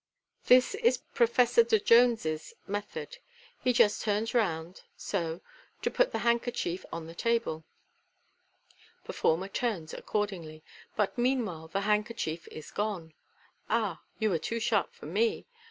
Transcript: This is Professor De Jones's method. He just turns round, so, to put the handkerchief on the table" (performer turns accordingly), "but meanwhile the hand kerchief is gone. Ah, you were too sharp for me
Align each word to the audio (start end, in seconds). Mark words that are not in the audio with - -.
This 0.47 0.73
is 0.73 0.97
Professor 1.13 1.61
De 1.61 1.77
Jones's 1.79 2.55
method. 2.65 3.19
He 3.63 3.71
just 3.71 4.01
turns 4.01 4.33
round, 4.33 4.81
so, 4.97 5.41
to 5.83 5.91
put 5.91 6.11
the 6.11 6.17
handkerchief 6.25 6.83
on 6.91 7.05
the 7.05 7.13
table" 7.13 7.65
(performer 9.03 9.47
turns 9.47 9.93
accordingly), 9.93 10.63
"but 10.95 11.19
meanwhile 11.19 11.67
the 11.67 11.81
hand 11.81 12.07
kerchief 12.07 12.47
is 12.47 12.71
gone. 12.71 13.13
Ah, 13.69 14.01
you 14.17 14.31
were 14.31 14.39
too 14.39 14.59
sharp 14.59 14.91
for 14.95 15.05
me 15.05 15.45